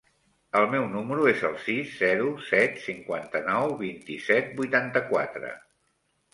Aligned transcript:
El 0.61 0.63
meu 0.69 0.87
número 0.93 1.27
es 1.31 1.43
el 1.49 1.57
sis, 1.65 1.91
zero, 1.99 2.31
set, 2.49 2.81
cinquanta-nou, 2.87 3.77
vint-i-set, 3.85 4.51
vuitanta-quatre. 4.63 5.57